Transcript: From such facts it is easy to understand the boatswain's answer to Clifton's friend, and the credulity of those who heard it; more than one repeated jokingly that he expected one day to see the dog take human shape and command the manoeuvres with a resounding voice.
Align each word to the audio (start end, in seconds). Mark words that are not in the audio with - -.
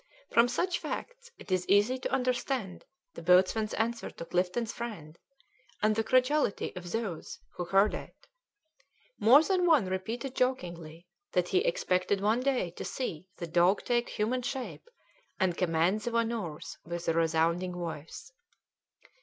From 0.31 0.47
such 0.47 0.79
facts 0.79 1.29
it 1.37 1.51
is 1.51 1.69
easy 1.69 1.99
to 1.99 2.11
understand 2.11 2.85
the 3.13 3.21
boatswain's 3.21 3.75
answer 3.75 4.09
to 4.09 4.25
Clifton's 4.25 4.73
friend, 4.73 5.19
and 5.83 5.95
the 5.95 6.03
credulity 6.03 6.73
of 6.75 6.91
those 6.91 7.37
who 7.55 7.65
heard 7.65 7.93
it; 7.93 8.15
more 9.19 9.43
than 9.43 9.67
one 9.67 9.85
repeated 9.85 10.33
jokingly 10.35 11.05
that 11.33 11.49
he 11.49 11.59
expected 11.59 12.19
one 12.19 12.39
day 12.39 12.71
to 12.71 12.83
see 12.83 13.27
the 13.37 13.45
dog 13.45 13.83
take 13.83 14.09
human 14.09 14.41
shape 14.41 14.89
and 15.39 15.55
command 15.55 16.01
the 16.01 16.09
manoeuvres 16.09 16.79
with 16.83 17.07
a 17.07 17.13
resounding 17.13 17.73
voice. 17.75 18.31